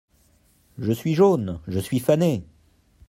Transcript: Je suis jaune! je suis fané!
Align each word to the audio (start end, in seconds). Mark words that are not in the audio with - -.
Je 0.79 0.91
suis 0.91 1.13
jaune! 1.13 1.59
je 1.67 1.77
suis 1.77 1.99
fané! 1.99 2.43